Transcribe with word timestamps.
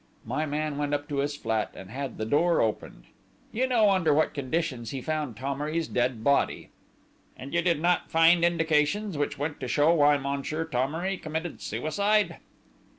My 0.25 0.47
man 0.47 0.79
went 0.79 0.95
up 0.95 1.07
to 1.09 1.17
this 1.21 1.35
flat, 1.37 1.75
and 1.75 1.91
had 1.91 2.17
the 2.17 2.25
door 2.25 2.59
opened. 2.59 3.03
You 3.51 3.67
know 3.67 3.91
under 3.91 4.11
what 4.15 4.33
conditions 4.33 4.89
he 4.89 4.99
found 4.99 5.35
Thomery's 5.37 5.87
dead 5.87 6.23
body." 6.23 6.71
"And 7.37 7.53
you 7.53 7.61
did 7.61 7.79
not 7.79 8.09
find 8.09 8.43
indications 8.43 9.15
which 9.15 9.37
went 9.37 9.59
to 9.59 9.67
show 9.67 9.93
why 9.93 10.17
Monsieur 10.17 10.65
Thomery 10.65 11.17
committed 11.17 11.61
suicide?" 11.61 12.37